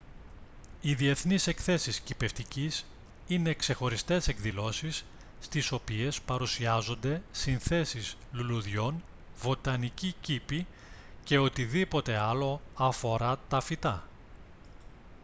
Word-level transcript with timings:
οι 0.81 0.93
διεθνείς 0.95 1.47
εκθέσεις 1.47 1.99
κηπευτικής 1.99 2.85
είναι 3.27 3.53
ξεχωριστές 3.53 4.27
εκδηλώσεις 4.27 5.05
στις 5.39 5.71
οποίες 5.71 6.21
παρουσιάζονται 6.21 7.21
συνθέσεις 7.31 8.15
λουλουδιών 8.31 9.03
βοτανικοί 9.37 10.15
κήποι 10.21 10.65
και 11.23 11.37
οτιδήποτε 11.37 12.17
άλλο 12.17 12.61
αφορά 12.75 13.39
τα 13.47 13.61
φυτά 13.61 14.07